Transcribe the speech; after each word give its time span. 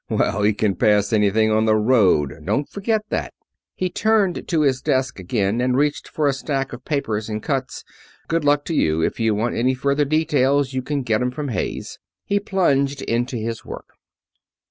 Well, 0.09 0.41
he 0.41 0.53
can 0.55 0.77
pass 0.77 1.13
everything 1.13 1.51
on 1.51 1.65
the 1.65 1.75
road. 1.75 2.33
Don't 2.43 2.67
forget 2.67 3.03
that." 3.09 3.35
He 3.75 3.91
turned 3.91 4.47
to 4.47 4.61
his 4.61 4.81
desk 4.81 5.19
again 5.19 5.61
and 5.61 5.77
reached 5.77 6.07
for 6.07 6.25
a 6.27 6.33
stack 6.33 6.73
of 6.73 6.83
papers 6.83 7.29
and 7.29 7.43
cuts. 7.43 7.83
"Good 8.27 8.43
luck 8.43 8.65
to 8.65 8.73
you. 8.73 9.03
If 9.03 9.19
you 9.19 9.35
want 9.35 9.53
any 9.57 9.75
further 9.75 10.05
details 10.05 10.73
you 10.73 10.81
can 10.81 11.03
get 11.03 11.21
'em 11.21 11.29
from 11.29 11.49
Hayes." 11.49 11.99
He 12.25 12.39
plunged 12.39 13.03
into 13.03 13.35
his 13.37 13.63
work. 13.63 13.89